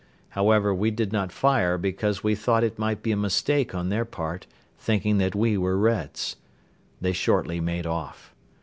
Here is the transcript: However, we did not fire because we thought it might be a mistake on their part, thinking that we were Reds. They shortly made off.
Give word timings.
However, 0.29 0.73
we 0.73 0.89
did 0.89 1.13
not 1.13 1.31
fire 1.31 1.77
because 1.77 2.23
we 2.23 2.33
thought 2.33 2.63
it 2.63 2.79
might 2.79 3.03
be 3.03 3.11
a 3.11 3.15
mistake 3.15 3.75
on 3.75 3.89
their 3.89 4.03
part, 4.03 4.47
thinking 4.79 5.19
that 5.19 5.35
we 5.35 5.59
were 5.59 5.77
Reds. 5.77 6.37
They 6.99 7.13
shortly 7.13 7.59
made 7.59 7.85
off. 7.85 8.33